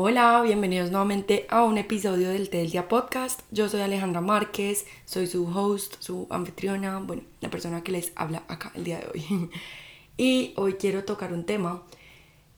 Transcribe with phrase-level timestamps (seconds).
[0.00, 3.40] Hola, bienvenidos nuevamente a un episodio del Té del Día Podcast.
[3.50, 8.44] Yo soy Alejandra Márquez, soy su host, su anfitriona, bueno, la persona que les habla
[8.46, 9.50] acá el día de hoy.
[10.16, 11.82] y hoy quiero tocar un tema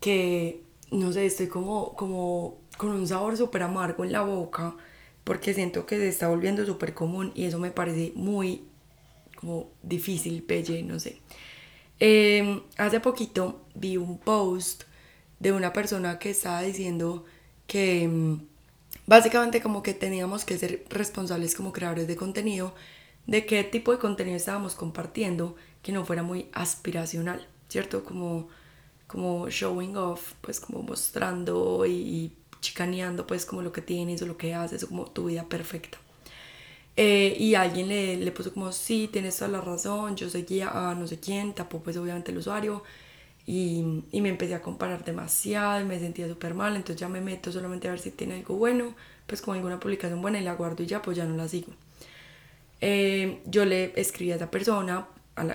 [0.01, 4.77] que, no sé, estoy como, como con un sabor súper amargo en la boca
[5.25, 8.65] porque siento que se está volviendo súper común y eso me parece muy
[9.37, 11.23] como difícil, pelle, no sé.
[12.01, 14.90] Em, hace poquito vi un post
[15.41, 17.25] de una persona que estaba diciendo
[17.67, 18.47] que em,
[19.07, 22.75] básicamente como que teníamos que ser responsables como creadores de contenido
[23.27, 28.05] de qué tipo de contenido estábamos compartiendo que no fuera muy aspiracional, ¿cierto?
[28.05, 28.49] Como,
[29.07, 34.37] como showing off, pues como mostrando y, chicaneando pues como lo que tienes o lo
[34.37, 35.99] que haces como tu vida perfecta.
[36.97, 40.95] Eh, y alguien le, le, puso como, sí, tienes toda la razón, yo seguía a
[40.95, 42.83] no sé quién, tapó pues obviamente el usuario
[43.47, 47.21] y, y me empecé a comparar demasiado y me sentía súper mal, entonces ya me
[47.21, 48.95] meto solamente a ver si tiene algo bueno,
[49.27, 51.73] pues con alguna publicación buena y la guardo y ya, pues ya no la sigo.
[52.81, 55.07] Eh, yo le escribí a esa persona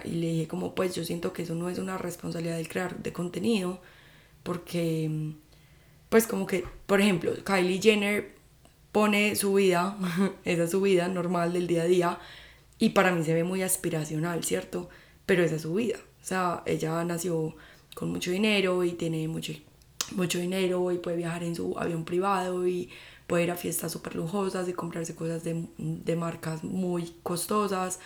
[0.03, 2.97] y le dije como, pues yo siento que eso no es una responsabilidad del crear
[2.97, 3.79] de contenido,
[4.43, 5.33] porque,
[6.09, 8.35] pues como que, por ejemplo, Kylie Jenner
[8.91, 9.97] pone su vida,
[10.45, 12.19] esa es su vida normal del día a día,
[12.77, 14.89] y para mí se ve muy aspiracional, ¿cierto?
[15.25, 15.97] Pero esa es su vida.
[16.21, 17.55] O sea, ella nació
[17.95, 19.53] con mucho dinero y tiene mucho,
[20.11, 22.91] mucho dinero y puede viajar en su avión privado y
[23.25, 27.99] puede ir a fiestas súper lujosas y comprarse cosas de, de marcas muy costosas.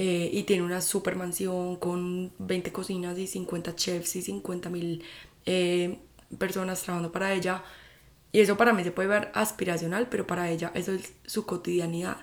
[0.00, 5.02] Eh, y tiene una super mansión con 20 cocinas y 50 chefs y 50 mil
[5.44, 5.98] eh,
[6.38, 7.64] personas trabajando para ella.
[8.30, 12.18] Y eso para mí se puede ver aspiracional, pero para ella eso es su cotidianidad.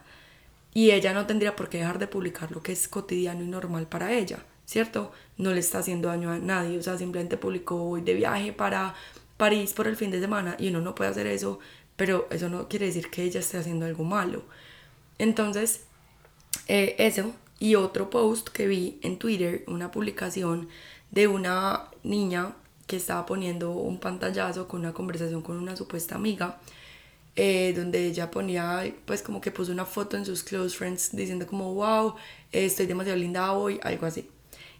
[0.73, 3.87] Y ella no tendría por qué dejar de publicar lo que es cotidiano y normal
[3.87, 5.11] para ella, ¿cierto?
[5.37, 8.95] No le está haciendo daño a nadie, o sea, simplemente publicó hoy de viaje para
[9.37, 11.59] París por el fin de semana y uno no puede hacer eso,
[11.95, 14.43] pero eso no quiere decir que ella esté haciendo algo malo.
[15.17, 15.81] Entonces,
[16.67, 20.67] eh, eso y otro post que vi en Twitter, una publicación
[21.11, 22.55] de una niña
[22.87, 26.59] que estaba poniendo un pantallazo con una conversación con una supuesta amiga,
[27.35, 31.47] eh, donde ella ponía, pues como que puso una foto en sus close friends diciendo
[31.47, 32.15] como, wow,
[32.51, 34.29] estoy demasiado linda hoy, algo así.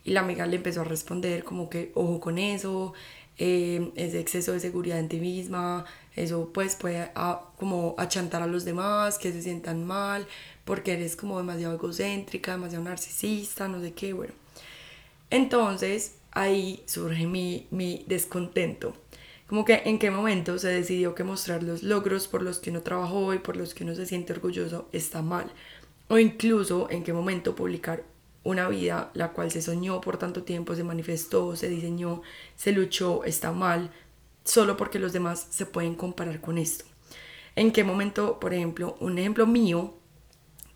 [0.06, 2.94] Y la amiga le empezó a responder como que, ojo con eso,
[3.38, 5.84] eh, ese exceso de seguridad en ti misma,
[6.16, 7.12] eso pues puede
[7.58, 10.26] como achantar a los demás, que se sientan mal,
[10.64, 14.34] porque eres como demasiado egocéntrica, demasiado narcisista, no sé qué, bueno.
[15.30, 18.94] Entonces, ahí surge mi, mi descontento.
[19.48, 22.82] Como que en qué momento se decidió que mostrar los logros por los que uno
[22.82, 25.52] trabajó y por los que uno se siente orgulloso está mal.
[26.08, 28.04] O incluso en qué momento publicar
[28.46, 32.22] una vida la cual se soñó por tanto tiempo, se manifestó, se diseñó,
[32.56, 33.92] se luchó, está mal,
[34.46, 36.86] solo porque los demás se pueden comparar con esto.
[37.56, 39.96] ¿En qué momento, por ejemplo, un ejemplo mío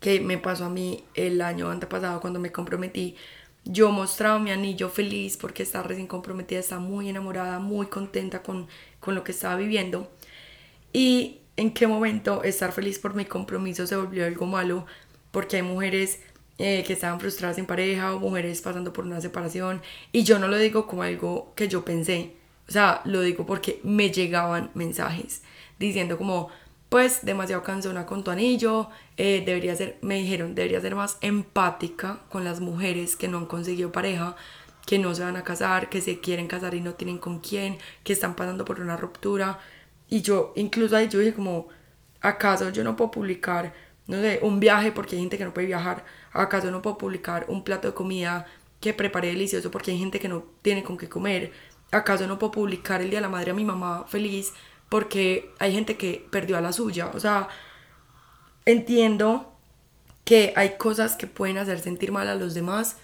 [0.00, 3.16] que me pasó a mí el año antepasado cuando me comprometí,
[3.64, 8.66] yo mostraba mi anillo feliz porque estaba recién comprometida, estaba muy enamorada, muy contenta con,
[8.98, 10.10] con lo que estaba viviendo.
[10.92, 14.86] Y en qué momento estar feliz por mi compromiso se volvió algo malo,
[15.30, 16.20] porque hay mujeres
[16.62, 19.80] eh, que estaban frustradas en pareja o mujeres pasando por una separación.
[20.12, 22.34] Y yo no lo digo como algo que yo pensé,
[22.68, 25.42] o sea, lo digo porque me llegaban mensajes
[25.78, 26.50] diciendo como,
[26.90, 32.20] pues demasiado cansona con tu anillo, eh, debería ser, me dijeron, debería ser más empática
[32.28, 34.36] con las mujeres que no han conseguido pareja,
[34.84, 37.78] que no se van a casar, que se quieren casar y no tienen con quién,
[38.04, 39.58] que están pasando por una ruptura.
[40.10, 41.68] Y yo, incluso ahí yo dije como,
[42.20, 43.72] ¿acaso yo no puedo publicar,
[44.06, 46.04] no sé, un viaje porque hay gente que no puede viajar?
[46.32, 48.46] ¿Acaso no puedo publicar un plato de comida
[48.80, 51.52] que preparé delicioso porque hay gente que no tiene con qué comer?
[51.90, 54.52] ¿Acaso no puedo publicar el Día de la Madre a mi mamá feliz
[54.90, 57.10] porque hay gente que perdió a la suya.
[57.14, 57.48] O sea,
[58.66, 59.54] entiendo
[60.24, 62.96] que hay cosas que pueden hacer sentir mal a los demás,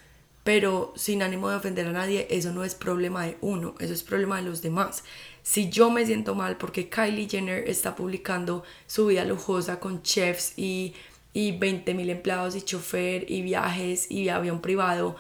[0.44, 4.03] pero sin ánimo de ofender a nadie, eso no es problema de uno, eso es
[4.03, 5.04] problema de los demás.
[5.42, 10.54] Si yo me siento mal porque Kylie Jenner está publicando su vida lujosa con chefs
[10.56, 10.95] y,
[11.36, 15.16] y 20 mil empleados y chofer y viajes y avión privado,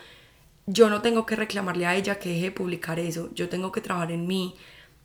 [0.64, 3.82] yo no tengo que reclamarle a ella que deje de publicar eso, yo tengo que
[3.82, 4.54] trabajar en mí,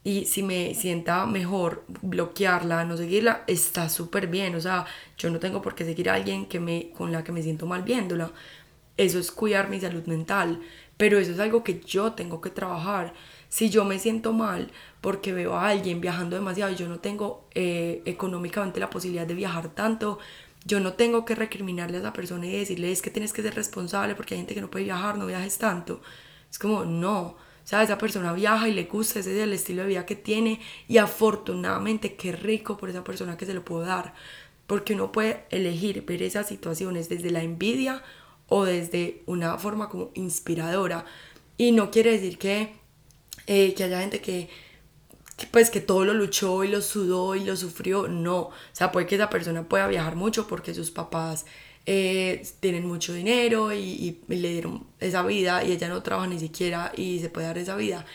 [0.06, 4.56] y si me sienta mejor bloquearla, no seguirla, está súper bien.
[4.56, 4.86] O sea,
[5.18, 7.68] yo no tengo por qué seguir a alguien que me, con la que me siento
[7.68, 8.32] mal viéndola.
[8.98, 10.62] Eso es cuidar mi salud mental.
[10.98, 13.14] Pero eso es algo que yo tengo que trabajar.
[13.50, 14.72] Si yo me siento mal
[15.02, 19.36] porque veo a alguien viajando demasiado y yo no tengo eh, económicamente la posibilidad de
[19.36, 20.18] viajar tanto,
[20.66, 23.56] yo no tengo que recriminarle a esa persona y decirle es que tienes que ser
[23.56, 26.02] responsable porque hay gente que no puede viajar, no viajes tanto.
[26.50, 27.22] Es como, no.
[27.22, 30.16] O sea, esa persona viaja y le gusta, ese es el estilo de vida que
[30.16, 34.14] tiene y afortunadamente qué rico por esa persona que se lo puedo dar.
[34.68, 38.04] Porque uno puede elegir ver esas situaciones desde la envidia
[38.48, 41.06] o desde una forma como inspiradora.
[41.58, 42.74] Y no quiere decir que,
[43.48, 44.50] eh, que haya gente que,
[45.52, 48.08] pues que todo lo luchó y lo sudó y lo sufrió.
[48.08, 51.46] No, o sea, puede que esa persona pueda viajar mucho porque sus papás
[51.86, 56.92] eh, tienen mucho dinero y, le dieron esa vida y ella no trabaja ni siquiera
[56.96, 58.06] y se puede dar esa vida.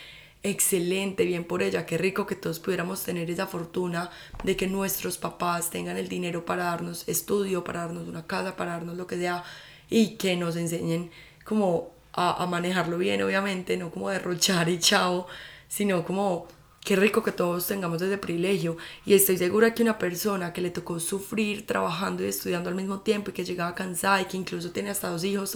[0.43, 4.09] Excelente, bien por ella, qué rico que todos pudiéramos tener esa fortuna
[4.43, 8.71] de que nuestros papás tengan el dinero para darnos estudio, para darnos una casa, para
[8.73, 9.43] darnos lo que sea
[9.89, 11.11] y que nos enseñen
[11.43, 15.27] como a, manejarlo bien, obviamente, no como derrochar y chao,
[15.67, 16.47] sino como
[16.87, 18.77] Qué rico que todos tengamos ese privilegio.
[19.05, 23.01] Y estoy segura que una persona que le tocó sufrir trabajando y estudiando al mismo
[23.01, 25.53] tiempo y que llegaba cansada y que incluso tiene hasta dos hijos,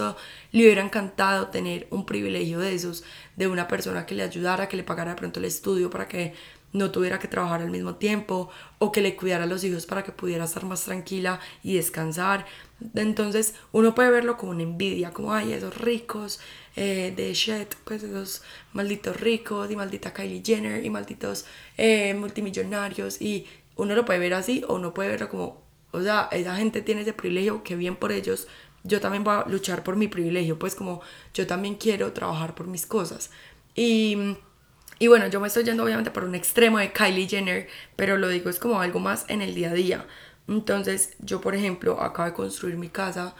[0.50, 3.02] le hubiera encantado tener un privilegio de esos,
[3.34, 6.34] de una persona que le ayudara, que le pagara de pronto el estudio para que
[6.72, 10.02] no tuviera que trabajar al mismo tiempo o que le cuidara a los hijos para
[10.02, 12.46] que pudiera estar más tranquila y descansar.
[12.94, 16.40] Entonces uno puede verlo como una envidia, como, ay, esos ricos
[16.76, 18.42] eh, de shit, pues esos
[18.72, 21.44] malditos ricos y maldita Kylie Jenner y malditos
[21.76, 23.46] eh, multimillonarios y
[23.76, 27.02] uno lo puede ver así o uno puede verlo como, o sea, esa gente tiene
[27.02, 28.48] ese privilegio, que bien por ellos,
[28.84, 31.02] yo también voy a luchar por mi privilegio, pues como
[31.34, 33.30] yo también quiero trabajar por mis cosas.
[33.74, 34.36] Y,
[35.02, 37.66] y bueno, yo me estoy yendo obviamente por un extremo de Kylie Jenner,
[37.96, 40.06] pero lo digo es como algo más en el día a día.
[40.46, 43.34] Entonces, yo, por ejemplo, acabo de construir mi casa,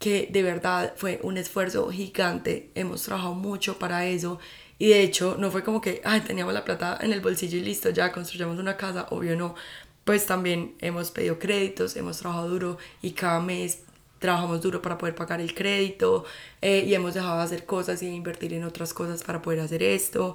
[0.00, 2.72] que de verdad fue un esfuerzo gigante.
[2.74, 4.40] Hemos trabajado mucho para eso.
[4.76, 7.60] Y de hecho, no fue como que, ay, teníamos la plata en el bolsillo y
[7.60, 9.54] listo, ya construyamos una casa, obvio no.
[10.02, 13.84] Pues también hemos pedido créditos, hemos trabajado duro y cada mes
[14.18, 16.24] trabajamos duro para poder pagar el crédito
[16.62, 19.82] eh, y hemos dejado de hacer cosas y invertir en otras cosas para poder hacer
[19.82, 20.34] esto.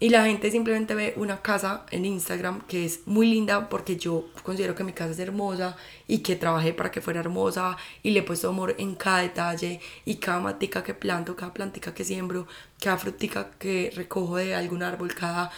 [0.00, 4.26] Y la gente simplemente ve una casa en Instagram que es muy linda porque yo
[4.42, 5.76] considero que mi casa es hermosa
[6.08, 9.80] y que trabajé para que fuera hermosa y le he puesto amor en cada detalle
[10.04, 12.48] y cada matica que planto, cada plantica que siembro,
[12.82, 15.52] cada frutica que recojo de algún árbol, cada,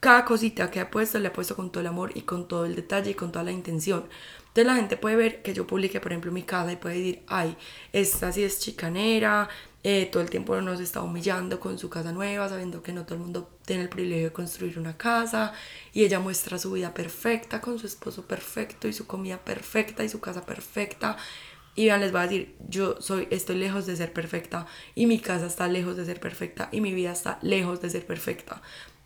[0.00, 2.66] cada cosita que he puesto le he puesto con todo el amor y con todo
[2.66, 4.04] el detalle y con toda la intención.
[4.50, 7.22] Entonces la gente puede ver que yo publique, por ejemplo, mi casa y puede decir,
[7.28, 7.56] ay,
[7.92, 9.48] esta sí es chicanera,
[9.82, 13.14] eh, todo el tiempo nos está humillando con su casa nueva, sabiendo que no todo
[13.14, 15.54] el mundo tiene el privilegio de construir una casa
[15.94, 20.10] y ella muestra su vida perfecta con su esposo perfecto y su comida perfecta y
[20.10, 21.16] su casa perfecta.
[21.76, 25.18] Y vean, les voy a decir, yo soy, estoy lejos de ser perfecta y mi
[25.18, 28.60] casa está lejos de ser perfecta y mi vida está lejos de ser perfecta.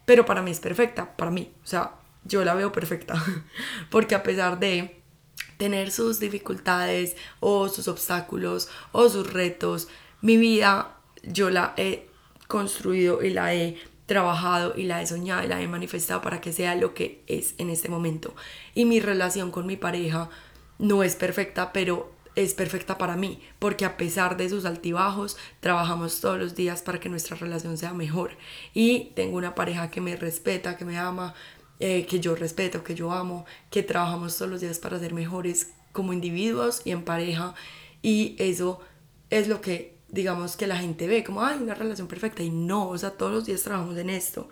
[0.06, 1.52] Pero para mí es perfecta, para mí.
[1.62, 1.92] O sea,
[2.24, 3.14] yo la veo perfecta.
[3.90, 5.00] Porque a pesar de
[5.56, 9.88] tener sus dificultades o sus obstáculos o sus retos,
[10.24, 12.08] mi vida yo la he
[12.48, 13.76] construido y la he
[14.06, 17.54] trabajado y la he soñado y la he manifestado para que sea lo que es
[17.58, 18.34] en este momento.
[18.74, 20.30] Y mi relación con mi pareja
[20.78, 26.22] no es perfecta, pero es perfecta para mí, porque a pesar de sus altibajos, trabajamos
[26.22, 28.30] todos los días para que nuestra relación sea mejor.
[28.72, 31.34] Y tengo una pareja que me respeta, que me ama,
[31.80, 35.74] eh, que yo respeto, que yo amo, que trabajamos todos los días para ser mejores
[35.92, 37.54] como individuos y en pareja.
[38.00, 38.80] Y eso
[39.28, 42.88] es lo que digamos que la gente ve como, ay, una relación perfecta y no,
[42.88, 44.49] o sea, todos los días trabajamos en esto.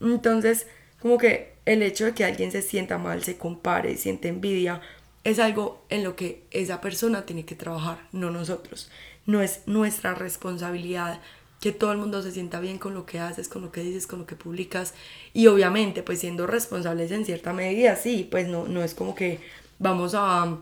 [0.00, 0.66] Entonces,
[1.02, 4.80] como que el hecho de que alguien se sienta mal, se compare, siente envidia,
[5.24, 8.90] es algo en lo que esa persona tiene que trabajar, no nosotros.
[9.26, 11.20] No es nuestra responsabilidad
[11.60, 14.06] que todo el mundo se sienta bien con lo que haces, con lo que dices,
[14.06, 14.94] con lo que publicas.
[15.34, 19.40] Y obviamente, pues siendo responsables en cierta medida, sí, pues no, no es como que
[19.78, 20.56] vamos a,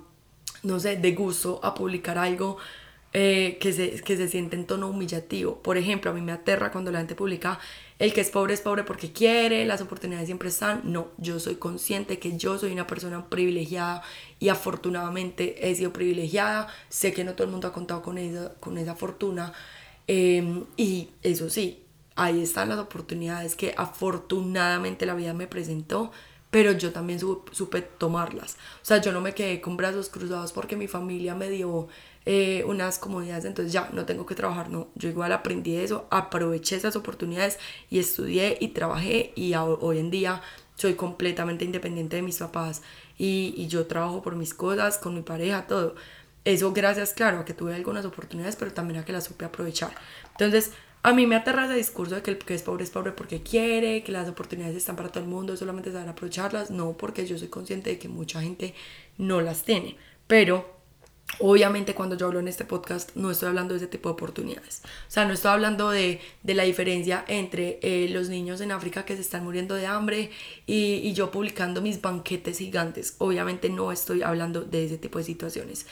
[0.63, 2.57] no sé, de gusto a publicar algo
[3.13, 5.63] eh, que, se, que se siente en tono humillativo.
[5.63, 7.59] Por ejemplo, a mí me aterra cuando la gente publica
[7.99, 10.83] el que es pobre es pobre porque quiere, las oportunidades siempre están.
[10.85, 14.03] No, yo soy consciente que yo soy una persona privilegiada
[14.39, 16.69] y afortunadamente he sido privilegiada.
[16.91, 19.53] Sé que no todo el mundo ha contado con esa, con esa fortuna.
[20.07, 21.83] Em, y eso sí,
[22.15, 26.13] ahí están las oportunidades que afortunadamente la vida me presentó
[26.51, 28.55] pero yo también supe tomarlas.
[28.83, 31.89] O sea, yo no me quedé con brazos cruzados porque mi familia me dio
[32.31, 36.77] eh, unas comodidades, entonces ya no tengo que trabajar, no, yo igual aprendí eso, aproveché
[36.77, 37.59] esas oportunidades
[37.89, 40.43] y estudié y trabajé y hoy en día
[40.75, 42.83] soy completamente independiente de mis papás
[43.17, 45.95] y, y yo trabajo por mis cosas, con mi pareja, todo.
[46.45, 49.95] Eso gracias, claro, a que tuve algunas oportunidades, pero también a que las supe aprovechar.
[50.33, 53.13] Entonces, a mí me aterra ese discurso de que el que es pobre es pobre
[53.13, 56.71] porque quiere, que las oportunidades están para todo el mundo, solamente saber aprovecharlas.
[56.71, 58.75] No, porque yo soy consciente de que mucha gente
[59.17, 59.97] no las tiene.
[60.27, 60.78] Pero
[61.41, 64.83] Obviamente cuando yo hablo en este podcast no estoy hablando de ese tipo de oportunidades.
[64.85, 69.05] O sea, no estoy hablando de, de la diferencia entre eh, los niños en África
[69.05, 70.31] que se están muriendo de hambre
[70.67, 73.15] y, y yo publicando mis banquetes gigantes.
[73.19, 75.87] Obviamente no estoy hablando de ese tipo de situaciones.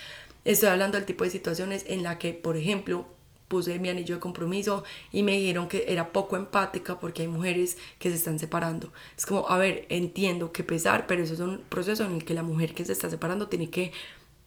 [0.44, 3.06] Estoy hablando del tipo de situaciones en la que, por ejemplo,
[3.48, 7.76] puse mi anillo de compromiso y me dijeron que era poco empática porque hay mujeres
[7.98, 8.92] que se están separando.
[9.16, 12.34] Es como, a ver, entiendo que pesar, pero eso es un proceso en el que
[12.34, 13.92] la mujer que se está separando tiene que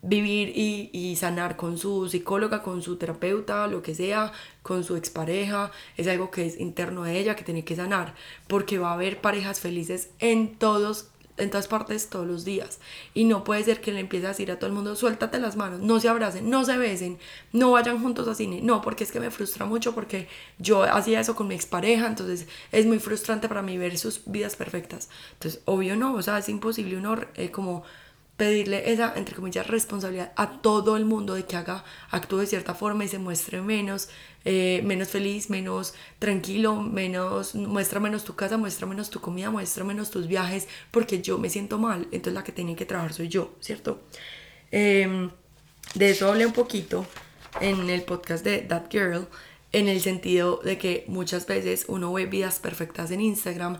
[0.01, 4.95] vivir y, y, sanar con su psicóloga, con su terapeuta, lo que sea, con su
[4.95, 8.15] expareja, es algo que es interno de ella que tiene que sanar,
[8.47, 12.79] porque va a haber parejas felices en todos en todas partes todos los días.
[13.13, 15.55] Y no puede ser que le empiece a decir a todo el mundo, suéltate las
[15.55, 17.17] manos, no se abracen, no se besen,
[17.53, 18.59] no vayan juntos a cine.
[18.61, 20.27] No, porque es que me frustra mucho porque
[20.57, 24.55] yo hacía eso con mi expareja, entonces es muy frustrante para mí ver sus vidas
[24.55, 25.09] perfectas.
[25.33, 27.83] Entonces, obvio no, o sea, es imposible uno eh, como
[28.39, 32.73] pedirle esa, entre comillas, responsabilidad a todo el mundo de que haga, actúe de cierta
[32.73, 34.07] forma y se muestre menos,
[34.45, 39.83] eh, menos feliz, menos tranquilo, menos, muestra menos tu casa, muestra menos tu comida, muestra
[39.83, 43.27] menos tus viajes, porque yo me siento mal, entonces la que tiene que trabajar soy
[43.27, 43.99] yo, ¿cierto?
[44.71, 45.31] Em,
[45.95, 47.05] de eso hablé un poquito
[47.59, 49.27] en el podcast de That Girl,
[49.73, 53.79] en el sentido de que muchas veces uno ve vidas perfectas en Instagram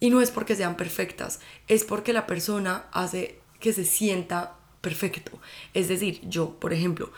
[0.00, 5.38] y no es porque sean perfectas, es porque la persona hace que se sienta perfecto.
[5.74, 7.12] Es decir, yo, por ejemplo,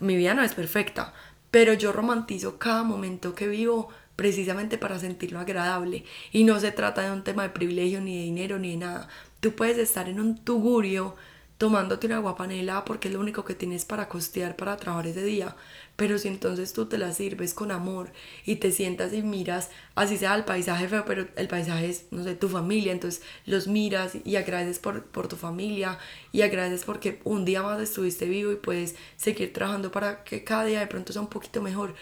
[0.00, 1.14] mi vida no es perfecta,
[1.50, 6.04] pero yo romantizo cada momento que vivo precisamente para sentirlo agradable.
[6.32, 9.08] Y no se trata de un tema de privilegio, ni de dinero, ni de nada.
[9.40, 11.16] Tú puedes estar en un tugurio
[11.58, 15.56] tomándote una guapanela porque es lo único que tienes para costear para trabajar ese día.
[15.96, 18.12] Pero si entonces tú te la sirves con amor
[18.44, 22.24] y te sientas y miras, así sea el paisaje feo, pero el paisaje es, no
[22.24, 25.98] sé, tu familia, entonces los miras y agradeces por, por tu familia
[26.32, 30.64] y agradeces porque un día más estuviste vivo y puedes seguir trabajando para que cada
[30.64, 31.94] día de pronto sea un poquito mejor.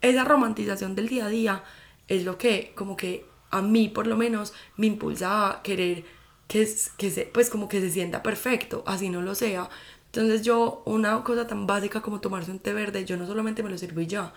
[0.00, 1.64] Esa romantización del día a día
[2.08, 6.04] es lo que como que a mí por lo menos me impulsa a querer
[6.48, 9.68] que, que se, pues como que se sienta perfecto, así no lo sea.
[10.06, 13.70] Entonces yo, una cosa tan básica como tomarse un té verde, yo no solamente me
[13.70, 14.32] lo sirvo y ya,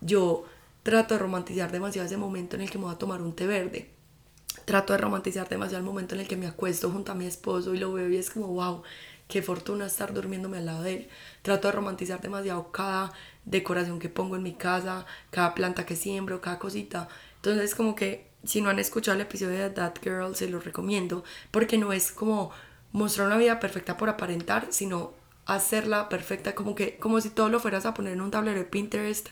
[0.00, 0.44] yo
[0.82, 3.46] trato de romantizar demasiado ese momento en el que me voy a tomar un té
[3.46, 3.90] verde.
[4.64, 7.74] Trato de romantizar demasiado el momento en el que me acuesto junto a mi esposo
[7.74, 8.82] y lo veo y es como, wow,
[9.28, 11.08] qué fortuna estar durmiéndome al lado de él.
[11.42, 13.12] Trato de romantizar demasiado cada
[13.44, 17.08] decoración que pongo en mi casa, cada planta que siembro, cada cosita.
[17.36, 21.24] Entonces como que si no han escuchado el episodio de That Girl, se lo recomiendo,
[21.50, 22.50] porque no es como
[22.92, 25.12] mostrar una vida perfecta por aparentar, sino
[25.46, 28.64] hacerla perfecta, como que como si todo lo fueras a poner en un tablero de
[28.64, 29.28] Pinterest,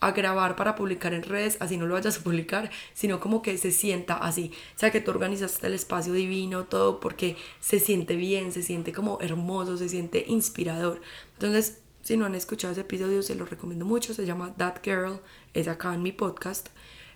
[0.00, 3.58] a grabar para publicar en redes, así no lo vayas a publicar, sino como que
[3.58, 8.14] se sienta así, o sea que tú organizaste el espacio divino, todo porque se siente
[8.16, 11.00] bien, se siente como hermoso, se siente inspirador.
[11.34, 15.20] Entonces, si no han escuchado ese episodio, se lo recomiendo mucho, se llama That Girl,
[15.52, 16.68] es acá en mi podcast.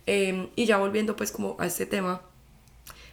[0.06, 2.22] Em, y ya volviendo pues como a este tema,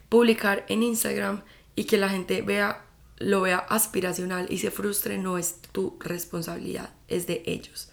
[0.09, 1.43] publicar en Instagram
[1.75, 2.83] y que la gente vea,
[3.17, 7.91] lo vea aspiracional y se frustre no es tu responsabilidad, es de ellos.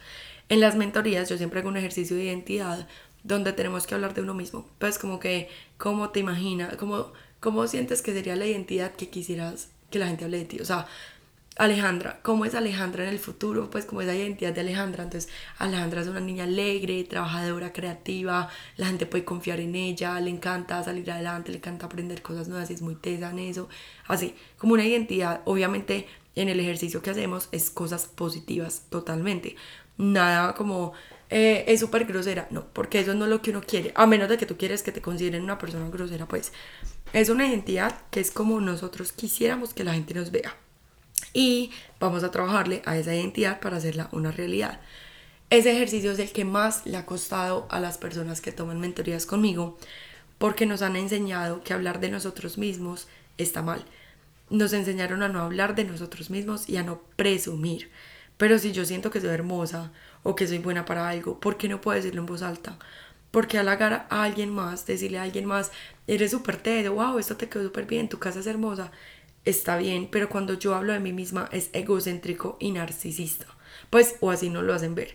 [0.49, 2.89] En las mentorías yo siempre hago un ejercicio de identidad
[3.23, 4.69] donde tenemos que hablar de uno mismo.
[4.79, 6.77] Pues como que, ¿cómo te imaginas?
[6.77, 10.61] ¿Cómo, cómo sientes que sería la identidad que quisieras que la gente hable de ti?
[10.61, 10.87] O sea,
[11.57, 13.71] Alejandra, ¿cómo es Alejandra en el futuro?
[13.71, 15.05] Pues como es la identidad de Alejandra.
[15.05, 20.29] Entonces, Alejandra es una niña alegre, trabajadora, creativa, la gente puede confiar en ella, le
[20.29, 23.71] encanta salir adelante, le encanta aprender cosas nuevas, es muy tesa en eso.
[24.07, 29.57] Así, como una identidad, obviamente en el ejercicio que hacemos es cosas positivas totalmente.
[29.97, 30.93] Nada como
[31.31, 34.29] eh, es súper grosera, no, porque eso no es lo que uno quiere, a menos
[34.29, 36.53] de que tú quieres que te consideren una persona grosera, pues
[37.15, 40.55] es una identidad que es como nosotros quisiéramos que la gente nos vea
[41.37, 44.81] y vamos a trabajarle a esa identidad para hacerla una realidad.
[45.51, 49.27] Ese ejercicio es el que más le ha costado a las personas que toman mentorías
[49.27, 49.77] conmigo
[50.39, 53.85] porque nos han enseñado que hablar de nosotros mismos está mal.
[54.49, 57.91] Nos enseñaron a no hablar de nosotros mismos y a no presumir.
[58.39, 61.69] Pero si yo siento que soy hermosa o que soy buena para algo, ¿por qué
[61.69, 62.79] no puedo decirlo en voz alta?
[63.31, 65.71] Porque halagar a alguien más, decirle a alguien más,
[66.07, 68.91] eres súper tedo, wow, esto te quedó súper bien, tu casa es hermosa,
[69.47, 73.47] está bien, pero cuando yo hablo de mí misma es egocéntrico y narcisista.
[73.89, 75.15] Pues, o así no lo hacen ver.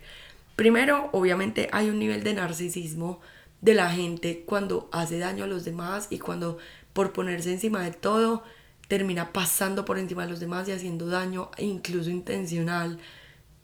[0.55, 3.19] Primero, obviamente hay un nivel de narcisismo
[3.61, 6.57] de la gente cuando hace daño a los demás y cuando
[6.93, 8.43] por ponerse encima de todo
[8.87, 12.99] termina pasando por encima de los demás y haciendo daño incluso intencional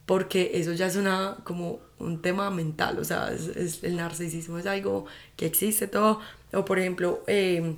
[0.05, 4.65] porque eso ya es una como un tema mental o sea es, el narcisismo es
[4.67, 5.05] algo
[5.35, 6.21] que existe todo
[6.53, 7.75] o por ejemplo eh,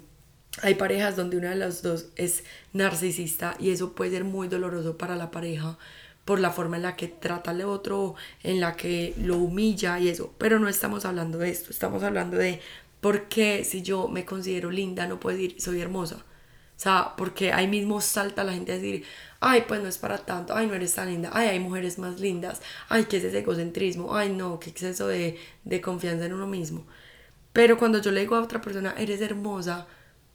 [0.61, 4.97] hay parejas donde una de las dos es narcisista y eso puede ser muy doloroso
[4.97, 5.77] para la pareja
[6.25, 8.13] por la forma en la que trata al otro,
[8.43, 10.33] en la que lo humilla y eso.
[10.37, 12.61] Pero no estamos hablando de esto, estamos hablando de
[13.01, 16.17] por qué si yo me considero linda no puedo decir soy hermosa.
[16.17, 19.03] O sea, porque ahí mismo salta la gente a decir,
[19.41, 22.19] ay, pues no es para tanto, ay, no eres tan linda, ay, hay mujeres más
[22.21, 26.47] lindas, ay, qué es ese egocentrismo, ay, no, qué exceso de, de confianza en uno
[26.47, 26.85] mismo.
[27.53, 29.87] Pero cuando yo le digo a otra persona, eres hermosa,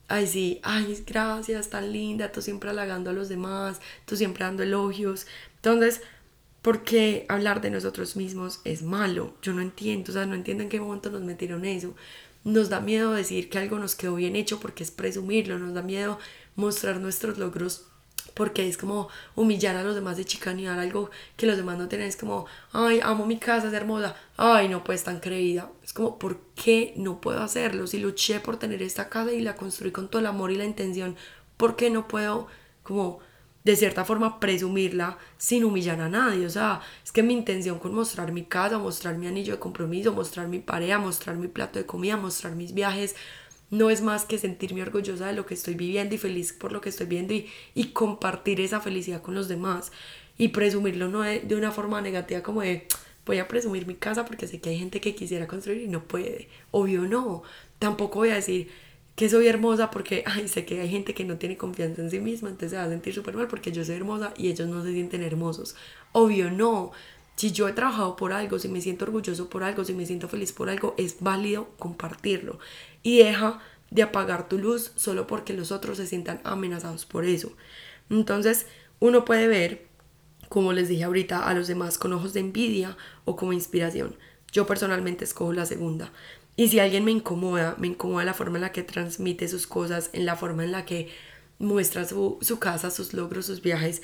[0.08, 4.62] ay, sí, ay, gracias, tan linda, tú siempre halagando a los demás, tú siempre dando
[4.62, 5.26] elogios.
[5.56, 6.02] Entonces,
[6.62, 9.36] ¿por qué hablar de nosotros mismos es malo?
[9.42, 11.94] Yo no entiendo, o sea, no entiendo en qué momento nos metieron eso.
[12.44, 15.82] Nos da miedo decir que algo nos quedó bien hecho porque es presumirlo, nos da
[15.82, 16.18] miedo
[16.56, 17.86] mostrar nuestros logros
[18.34, 22.08] porque es como humillar a los demás de chicanear algo que los demás no tienen,
[22.08, 26.18] es como, ay, amo mi casa, es hermosa, ay, no pues tan creída, es como,
[26.18, 27.86] ¿por qué no puedo hacerlo?
[27.86, 30.64] Si luché por tener esta casa y la construí con todo el amor y la
[30.64, 31.16] intención,
[31.56, 32.48] ¿por qué no puedo
[32.82, 33.20] como
[33.64, 36.46] de cierta forma presumirla sin humillar a nadie.
[36.46, 40.12] O sea, es que mi intención con mostrar mi casa, mostrar mi anillo de compromiso,
[40.12, 43.16] mostrar mi pareja, mostrar mi plato de comida, mostrar mis viajes,
[43.74, 46.80] no es más que sentirme orgullosa de lo que estoy viviendo y feliz por lo
[46.80, 49.92] que estoy viendo y, y compartir esa felicidad con los demás
[50.38, 52.86] y presumirlo no de, de, una forma negativa como de
[53.26, 56.04] voy a presumir mi casa porque sé que hay gente que quisiera construir y no
[56.04, 56.48] puede.
[56.70, 57.42] Obvio no.
[57.78, 58.68] Tampoco voy a decir
[59.16, 62.20] que soy hermosa porque ay, sé que hay gente que no tiene confianza en sí
[62.20, 64.82] misma, entonces se va a sentir súper mal porque yo soy hermosa y ellos no
[64.84, 65.76] se sienten hermosos.
[66.12, 66.92] Obvio no.
[67.36, 70.28] Si yo he trabajado por algo, si me siento orgulloso por algo, si me siento
[70.28, 72.58] feliz por algo, es válido compartirlo.
[73.02, 73.60] Y deja
[73.90, 77.52] de apagar tu luz solo porque los otros se sientan amenazados por eso.
[78.10, 78.66] Entonces,
[79.00, 79.86] uno puede ver,
[80.48, 84.16] como les dije ahorita, a los demás con ojos de envidia o como inspiración.
[84.52, 86.12] Yo personalmente escojo la segunda.
[86.56, 90.10] Y si alguien me incomoda, me incomoda la forma en la que transmite sus cosas,
[90.12, 91.10] en la forma en la que
[91.58, 94.02] muestra su, su casa, sus logros, sus viajes,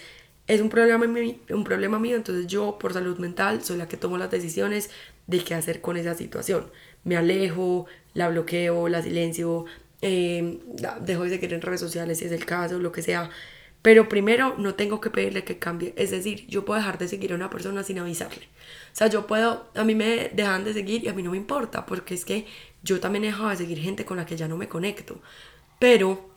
[0.50, 1.06] es un problema,
[1.50, 4.90] un problema mío, entonces yo por salud mental soy la que tomo las decisiones
[5.28, 6.72] de qué hacer con esa situación.
[7.04, 9.66] Me alejo, la bloqueo, la silencio,
[10.02, 10.58] eh,
[11.02, 13.30] dejo de seguir en redes sociales si es el caso, lo que sea.
[13.80, 15.94] Pero primero no tengo que pedirle que cambie.
[15.96, 18.48] Es decir, yo puedo dejar de seguir a una persona sin avisarle.
[18.92, 21.36] O sea, yo puedo, a mí me dejan de seguir y a mí no me
[21.36, 22.46] importa, porque es que
[22.82, 25.20] yo también he dejado de seguir gente con la que ya no me conecto.
[25.78, 26.29] Pero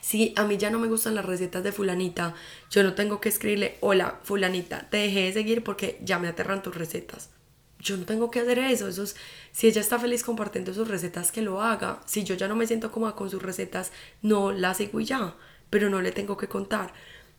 [0.00, 2.34] si a mí ya no me gustan las recetas de fulanita,
[2.70, 6.62] yo no tengo que escribirle, hola fulanita, te dejé de seguir porque ya me aterran
[6.62, 7.30] tus recetas.
[7.78, 9.04] Yo no tengo que hacer eso, eso
[9.52, 12.00] si ella está feliz compartiendo sus recetas, que lo haga.
[12.04, 15.34] Si yo ya no me siento cómoda con sus recetas, no las sigo y ya,
[15.70, 16.92] pero no le tengo que contar.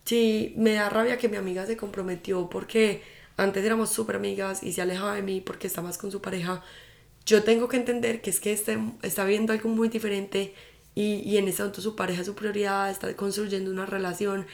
[0.04, 3.04] Si me da rabia que mi amiga se comprometió porque
[3.38, 6.64] antes éramos súper amigas y se alejaba de mí porque está más con su pareja,
[7.26, 10.56] yo tengo que entender que es que este, está viendo algo muy diferente
[10.96, 14.48] y, y en ese momento su pareja es su prioridad, está construyendo una relación.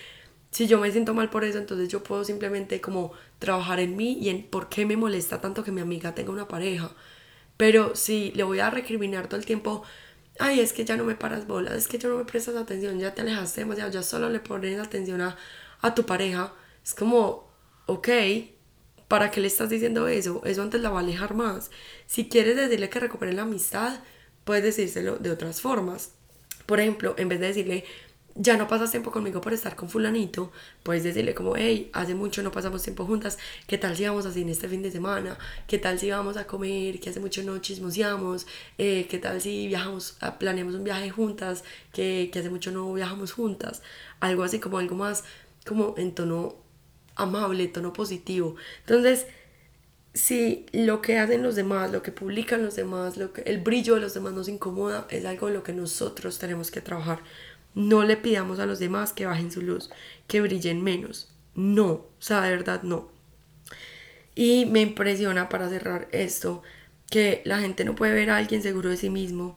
[0.51, 4.17] Si yo me siento mal por eso, entonces yo puedo simplemente como trabajar en mí
[4.21, 6.91] y en por qué me molesta tanto que mi amiga tenga una pareja.
[7.57, 9.83] Pero si le voy a recriminar todo el tiempo,
[10.39, 12.99] ay, es que ya no me paras bolas, es que ya no me prestas atención,
[12.99, 15.37] ya te alejaste demasiado, ya solo le pones atención a,
[15.81, 17.49] a tu pareja, es como,
[17.87, 18.09] ok,
[19.07, 20.41] ¿para qué le estás diciendo eso?
[20.45, 21.71] Eso antes la va a alejar más.
[22.05, 23.99] Si quieres decirle que recupere la amistad,
[24.43, 26.13] puedes decírselo de otras formas.
[26.67, 27.85] Por ejemplo, en vez de decirle,
[28.39, 30.51] ya no pasas tiempo conmigo por estar con fulanito,
[30.83, 34.31] puedes decirle como, hey, hace mucho no pasamos tiempo juntas, ¿qué tal si vamos a
[34.31, 35.37] cine este fin de semana?
[35.67, 36.99] ¿Qué tal si vamos a comer?
[36.99, 38.45] Que hace mucho no chismoseamos,
[38.77, 41.63] eh, ¿qué tal si viajamos, ah, planeamos un viaje juntas?
[41.91, 43.81] Que, que hace mucho no viajamos juntas,
[44.19, 45.23] algo así como algo más
[45.65, 46.55] como en tono
[47.15, 48.55] amable, tono positivo.
[48.81, 49.25] Entonces,
[50.17, 53.95] si lo que hacen los demás, lo que publican los demás, lo que, el brillo
[53.95, 57.19] de los demás nos incomoda, es algo en lo que nosotros tenemos que trabajar.
[57.75, 59.91] No le pidamos a los demás que bajen su luz,
[60.27, 61.29] que brillen menos.
[61.55, 63.09] No, o sea, de verdad no.
[64.33, 66.63] Y me impresiona para cerrar esto
[67.09, 69.55] que la gente no puede ver a alguien seguro de sí mismo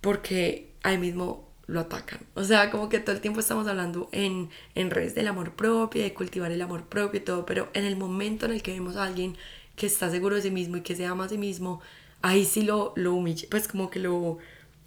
[0.00, 2.20] porque ahí mismo lo atacan.
[2.34, 6.02] O sea, como que todo el tiempo estamos hablando en, en redes del amor propio,
[6.02, 8.96] de cultivar el amor propio y todo, pero en el momento en el que vemos
[8.96, 9.36] a alguien
[9.76, 11.80] que está seguro de sí mismo y que se ama a sí mismo,
[12.22, 14.38] ahí sí lo, lo pues como que lo,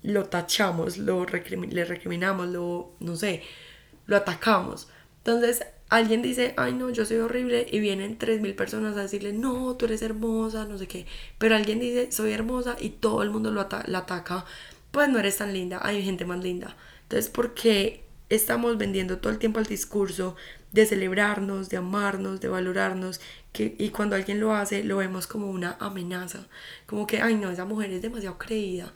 [0.04, 3.44] lo tachamos, lo le recriminamos, lo, no sé,
[4.06, 4.88] lo atacamos.
[5.20, 9.76] Entonces, alguien dice, ay no, yo soy horrible y vienen 3.000 personas a decirle, no,
[9.76, 11.06] tú eres hermosa, no sé qué.
[11.38, 14.46] Pero alguien dice, soy hermosa y todo el mundo lo la ataca,
[14.92, 16.76] pues no eres tan linda, hay gente más linda.
[17.04, 20.36] Entonces, ¿por qué estamos vendiendo todo el tiempo el discurso
[20.72, 23.22] de celebrarnos, de amarnos, de valorarnos,
[23.58, 26.48] que, y cuando alguien lo hace lo vemos como una amenaza,
[26.86, 28.94] como que, ay no, esa mujer es demasiado creída.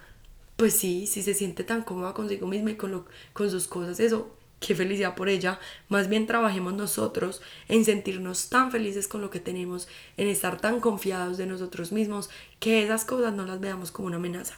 [0.56, 4.00] Pues sí, si se siente tan cómoda consigo misma y con, lo, con sus cosas,
[4.00, 9.32] eso qué felicidad por ella, más bien trabajemos nosotros en sentirnos tan felices con lo
[9.32, 13.89] que tenemos, en estar tan confiados de nosotros mismos, que esas cosas no las veamos
[13.89, 14.54] como una amenaza.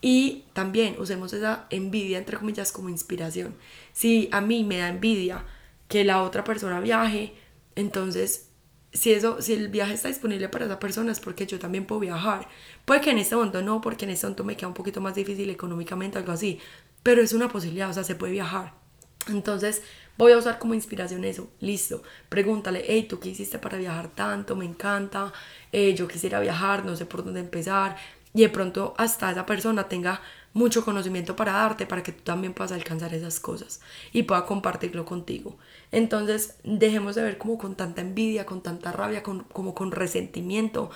[0.00, 3.54] Y también usemos esa envidia, entre comillas, como inspiración.
[3.92, 5.44] Si a mí me da envidia
[5.88, 7.34] que la otra persona viaje,
[7.76, 8.48] entonces
[8.92, 12.00] si eso, si el viaje está disponible para esa persona es porque yo también puedo
[12.00, 12.48] viajar.
[12.84, 15.14] Puede que en este momento no, porque en este momento me queda un poquito más
[15.14, 16.58] difícil económicamente, algo así.
[17.02, 18.74] Pero es una posibilidad, o sea, se puede viajar.
[19.28, 19.82] Entonces
[20.18, 21.50] voy a usar como inspiración eso.
[21.60, 22.02] Listo.
[22.28, 24.56] Pregúntale, hey, ¿tú qué hiciste para viajar tanto?
[24.56, 25.32] Me encanta.
[25.72, 27.96] Eh, yo quisiera viajar, no sé por dónde empezar.
[28.34, 30.20] Y de pronto hasta esa persona tenga
[30.54, 33.80] mucho conocimiento para darte, para que tú también puedas alcanzar esas cosas
[34.12, 35.56] y pueda compartirlo contigo.
[35.92, 40.90] Entonces, dejemos de ver como con tanta envidia, con tanta rabia, como con resentimiento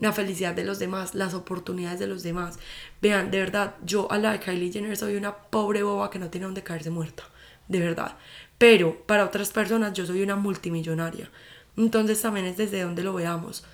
[0.00, 2.58] la felicidad de los demás, las oportunidades de los demás.
[3.00, 6.30] Vean, de verdad, yo a la de Kylie Jenner soy una pobre boba que no
[6.30, 7.22] tiene donde caerse muerta,
[7.68, 8.16] de verdad.
[8.58, 11.30] Pero para otras personas yo soy una multimillonaria.
[11.76, 13.64] Entonces también es desde donde lo veamos.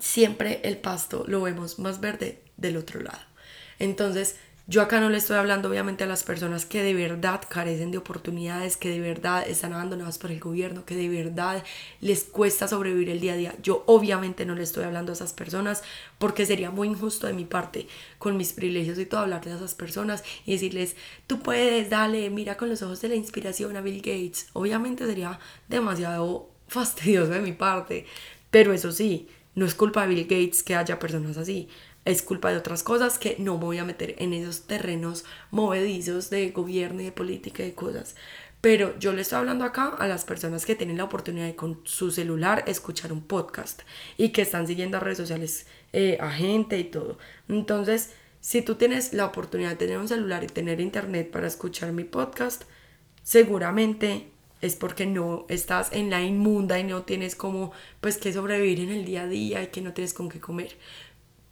[0.00, 3.18] Siempre el pasto lo vemos más verde del otro lado.
[3.78, 4.36] Entonces,
[4.68, 7.98] yo acá no le estoy hablando obviamente a las personas que de verdad carecen de
[7.98, 11.62] oportunidades, que de verdad están abandonadas por el gobierno, que de verdad
[12.00, 13.54] les cuesta sobrevivir el día a día.
[13.62, 15.84] Yo obviamente no le estoy hablando a esas personas
[16.18, 17.86] porque sería muy injusto de mi parte
[18.18, 20.96] con mis privilegios y todo hablarle a esas personas y decirles,
[21.28, 24.48] tú puedes, dale, mira con los ojos de la inspiración a Bill Gates.
[24.52, 28.04] Obviamente sería demasiado fastidioso de mi parte,
[28.50, 31.68] pero eso sí, no es culpa de Bill Gates que haya personas así
[32.06, 36.30] es culpa de otras cosas que no me voy a meter en esos terrenos movedizos
[36.30, 38.14] de gobierno y de política y de cosas.
[38.60, 41.80] Pero yo le estoy hablando acá a las personas que tienen la oportunidad de con
[41.84, 43.82] su celular escuchar un podcast
[44.16, 47.18] y que están siguiendo a redes sociales eh, a gente y todo.
[47.48, 51.90] Entonces, si tú tienes la oportunidad de tener un celular y tener internet para escuchar
[51.90, 52.62] mi podcast,
[53.24, 54.28] seguramente
[54.60, 58.90] es porque no estás en la inmunda y no tienes como pues que sobrevivir en
[58.90, 60.76] el día a día y que no tienes con qué comer.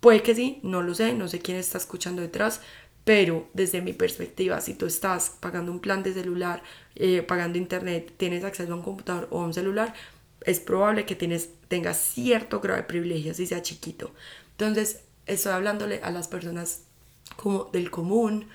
[0.04, 2.60] Puede que sí, no lo sé, no sé quién está escuchando detrás,
[3.04, 6.62] pero desde mi perspectiva, si tú estás pagando un plan de celular,
[6.94, 9.94] eh, pagando internet, tienes acceso a un computador o a un celular,
[10.42, 14.12] es probable que tienes, tengas cierto grado de privilegio, si sea chiquito.
[14.50, 16.82] Entonces, estoy hablándole a las personas
[17.36, 18.48] como del común,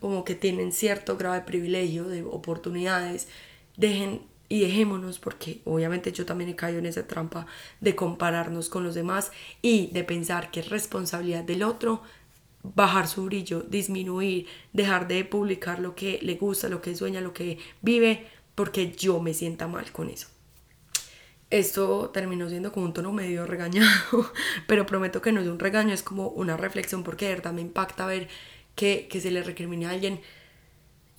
[0.00, 3.28] como que tienen cierto grado de privilegio, de oportunidades,
[3.76, 7.46] dejen y dejémonos porque obviamente yo también he caído en esa trampa
[7.80, 9.30] de compararnos con los demás
[9.62, 12.02] y de pensar que es responsabilidad del otro
[12.62, 17.32] bajar su brillo, disminuir, dejar de publicar lo que le gusta, lo que sueña, lo
[17.32, 20.26] que vive, porque yo me sienta mal con eso.
[21.48, 24.32] Esto terminó siendo como un tono medio regañado,
[24.66, 27.60] pero prometo que no es un regaño, es como una reflexión porque de verdad me
[27.60, 28.28] impacta ver
[28.74, 30.20] que, que se le recrimine a alguien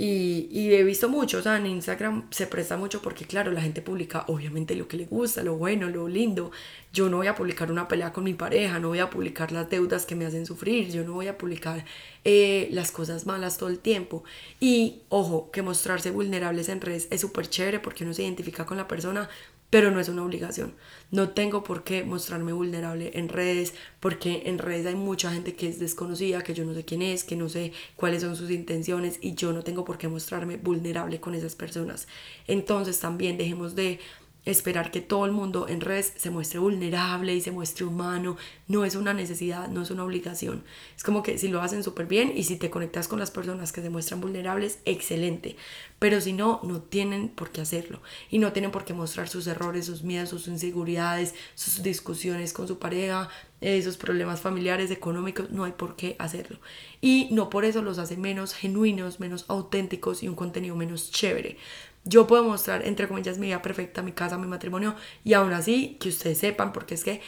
[0.04, 3.84] y, he visto mucho, o sea, en Instagram se presta mucho porque, claro, la gente
[3.84, 6.50] publica obviamente lo que le gusta, lo bueno, lo lindo.
[6.92, 9.70] Yo no voy a publicar una pelea con mi pareja, no voy a publicar las
[9.70, 11.86] deudas que me hacen sufrir, yo no voy a publicar
[12.26, 14.24] eh, las cosas malas todo el tiempo.
[14.60, 18.78] Y, ojo, que mostrarse vulnerables en redes es súper chévere porque uno se identifica con
[18.78, 19.30] la persona,
[19.72, 20.76] pero no es una obligación.
[21.12, 25.68] No tengo por qué mostrarme vulnerable en redes, porque en redes hay mucha gente que
[25.68, 29.18] es desconocida, que yo no sé quién es, que no sé cuáles son sus intenciones
[29.22, 32.08] y yo no tengo por qué mostrarme vulnerable con esas personas.
[32.48, 34.00] Entonces también dejemos de
[34.46, 38.38] esperar que todo el mundo en redes se muestre vulnerable y se muestre humano.
[38.68, 40.64] No es una necesidad, no es una obligación.
[40.96, 43.72] Es como que si lo hacen súper bien y si te conectas con las personas
[43.72, 45.58] que se muestran vulnerables, excelente.
[46.00, 48.02] Pero si no, no tienen por qué hacerlo.
[48.30, 52.68] Y no tienen por qué mostrar sus errores, sus miedos, sus inseguridades, sus discusiones con
[52.68, 53.30] su pareja,
[53.62, 55.52] esos problemas familiares, económicos.
[55.52, 56.60] No hay por qué hacerlo.
[57.00, 61.58] Y no por eso los hace menos genuinos, menos auténticos y un contenido menos chévere
[62.04, 65.98] yo puedo mostrar, entre comillas, mi vida perfecta, mi casa, mi matrimonio, y aún así,
[66.00, 67.22] que ustedes sepan, porque es que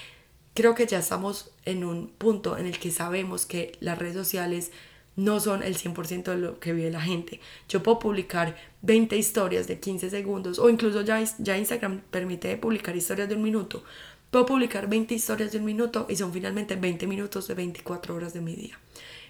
[0.53, 4.71] creo que ya estamos en un punto en el que sabemos que las redes sociales
[5.15, 7.39] no son el 100% de lo que vive la gente.
[7.69, 12.95] Yo puedo publicar 20 historias de 15 segundos, o incluso ya, ya Instagram permite publicar
[12.95, 13.83] historias de un minuto.
[14.31, 18.33] Puedo publicar 20 historias de un minuto y son finalmente 20 minutos de 24 horas
[18.33, 18.79] de mi día.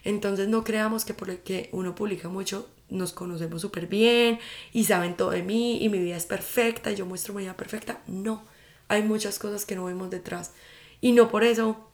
[0.05, 4.39] Entonces no creamos que porque uno publica mucho nos conocemos súper bien
[4.71, 7.57] y saben todo de mí y mi vida es perfecta y yo muestro mi vida
[7.57, 8.01] perfecta.
[8.07, 8.43] No,
[8.87, 10.53] hay muchas cosas que no vemos detrás
[11.01, 11.89] y no por eso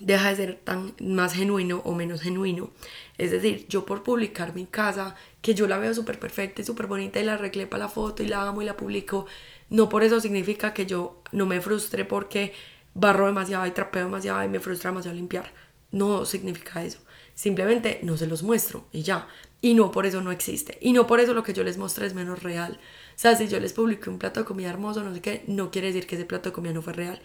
[0.00, 2.70] deja de ser tan más genuino o menos genuino.
[3.18, 6.86] Es decir, yo por publicar mi casa, que yo la veo súper perfecta y súper
[6.86, 9.26] bonita y la arreglé para la foto y la amo y la publico,
[9.70, 12.52] no por eso significa que yo no me frustre porque
[12.94, 15.52] barro demasiado y trapeo demasiado y me frustra demasiado limpiar.
[15.90, 16.98] No significa eso.
[17.34, 19.28] Simplemente no se los muestro y ya.
[19.60, 20.78] Y no por eso no existe.
[20.80, 22.78] Y no por eso lo que yo les muestre es menos real.
[23.16, 25.70] O sea, si yo les publiqué un plato de comida hermoso, no sé qué, no
[25.70, 27.20] quiere decir que ese plato de comida no fue real.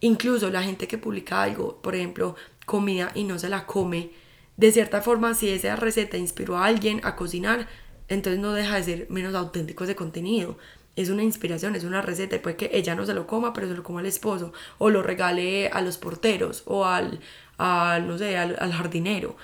[0.00, 4.10] Incluso la gente que publica algo, por ejemplo, comida y no se la come,
[4.56, 7.68] de cierta forma, si esa receta inspiró a alguien a cocinar,
[8.08, 10.56] entonces no deja de ser menos auténtico ese contenido.
[10.96, 13.68] Es una inspiración, es una receta y puede que ella no se lo coma, pero
[13.68, 17.20] se lo coma al esposo, o lo regale a los porteros, o al,
[17.58, 19.36] al no sé, al, al jardinero.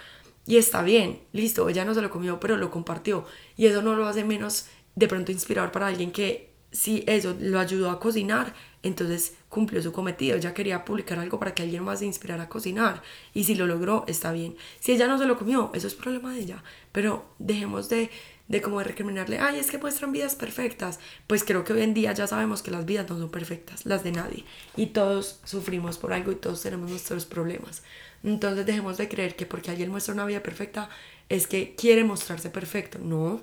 [0.46, 3.24] Y está bien, listo, ella no se lo comió, pero lo compartió.
[3.56, 7.60] Y eso no lo hace menos de pronto inspirador para alguien que si eso lo
[7.60, 10.36] ayudó a cocinar, entonces cumplió su cometido.
[10.36, 13.02] Ella quería publicar algo para que alguien más se inspirara a cocinar.
[13.34, 14.56] Y si lo logró, está bien.
[14.80, 16.64] Si ella no se lo comió, eso es problema de ella.
[16.90, 18.10] Pero dejemos de,
[18.48, 21.00] de como recriminarle, ay, es que muestran vidas perfectas.
[21.26, 24.04] Pues creo que hoy en día ya sabemos que las vidas no son perfectas, las
[24.04, 24.44] de nadie.
[24.76, 27.82] Y todos sufrimos por algo y todos tenemos nuestros problemas.
[28.22, 30.88] Entonces dejemos de creer que porque alguien muestra una vida perfecta
[31.28, 32.98] es que quiere mostrarse perfecto.
[32.98, 33.42] No,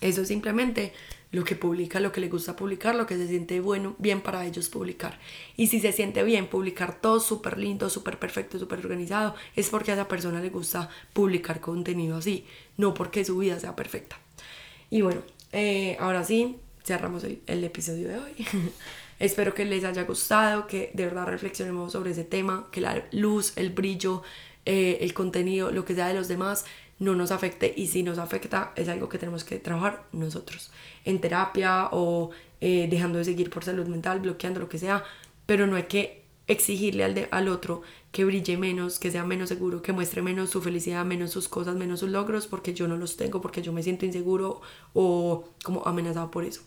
[0.00, 0.92] eso es simplemente
[1.32, 4.46] lo que publica, lo que le gusta publicar, lo que se siente bueno, bien para
[4.46, 5.18] ellos publicar.
[5.56, 9.90] Y si se siente bien publicar todo súper lindo, súper perfecto, súper organizado, es porque
[9.90, 14.18] a esa persona le gusta publicar contenido así, no porque su vida sea perfecta.
[14.90, 18.32] Y bueno, eh, ahora sí, cerramos el, episodio de hoy.
[19.18, 23.54] Espero que les haya gustado, que de verdad reflexionemos sobre ese tema, que la luz,
[23.56, 24.22] el brillo,
[24.66, 26.66] eh, el contenido, lo que sea de los demás,
[26.98, 30.70] no nos afecte y si nos afecta es algo que tenemos que trabajar nosotros
[31.04, 32.30] en terapia o
[32.60, 35.04] eh, dejando de seguir por salud mental, bloqueando lo que sea,
[35.44, 37.82] pero no hay que exigirle al, de, al otro
[38.12, 41.76] que brille menos, que sea menos seguro, que muestre menos su felicidad, menos sus cosas,
[41.76, 44.62] menos sus logros, porque yo no los tengo, porque yo me siento inseguro
[44.94, 46.62] o como amenazado por eso.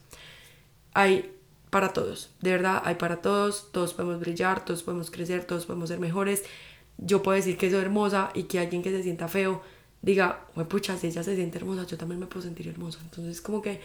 [0.93, 1.35] Hay
[1.69, 5.89] para todos, de verdad hay para todos, todos podemos brillar, todos podemos crecer, todos podemos
[5.89, 6.43] ser mejores.
[6.97, 9.61] Yo puedo decir que soy hermosa y que alguien que se sienta feo
[10.01, 12.99] diga, pucha, si ella se siente hermosa, yo también me puedo sentir hermosa.
[13.03, 13.81] Entonces como que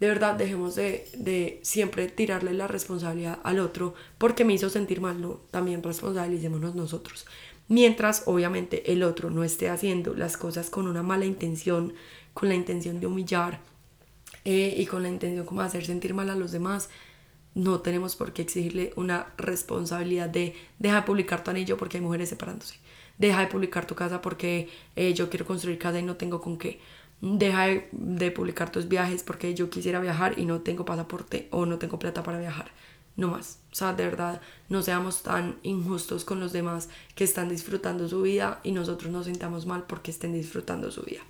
[0.00, 5.00] de verdad dejemos de, de siempre tirarle la responsabilidad al otro porque me hizo sentir
[5.00, 7.26] mal, no, también responsabilicémonos nosotros.
[7.68, 11.92] Mientras obviamente el otro no esté haciendo las cosas con una mala intención,
[12.32, 13.60] con la intención de humillar
[14.44, 16.88] eh, y con la intención como de hacer sentir mal a los demás,
[17.54, 22.02] no tenemos por qué exigirle una responsabilidad de deja de publicar tu anillo porque hay
[22.02, 22.76] mujeres separándose.
[23.18, 26.56] Deja de publicar tu casa porque eh, yo quiero construir casa y no tengo con
[26.56, 26.80] qué.
[27.20, 31.78] Deja de, publicar tus viajes porque yo quisiera viajar y no tengo pasaporte o no
[31.78, 32.70] tengo plata para viajar.
[33.16, 33.58] No más.
[33.72, 38.22] O sea, de verdad, no seamos tan injustos con los demás que están disfrutando su
[38.22, 41.22] vida y nosotros nos sintamos mal porque estén disfrutando su vida.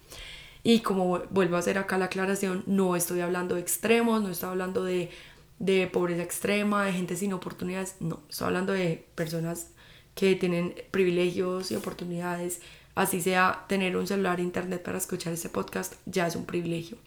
[0.62, 4.50] Y como vuelvo a hacer acá la aclaración, no estoy hablando de extremos, no estoy
[4.50, 5.10] hablando de
[5.58, 9.68] de pobreza extrema, de gente sin oportunidades, no, estoy hablando de personas
[10.14, 12.60] que tienen privilegios y oportunidades,
[12.94, 16.98] así sea tener un celular e internet para escuchar este podcast, ya es un privilegio.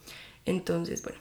[0.45, 1.19] Entonces, bueno,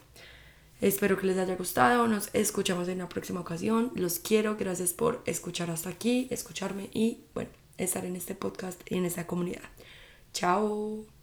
[0.80, 5.22] espero que les haya gustado, nos escuchamos en una próxima ocasión, los quiero, gracias por
[5.26, 9.62] escuchar hasta aquí, escucharme y, bueno, estar en este podcast y en esta comunidad.
[10.32, 11.19] Chao.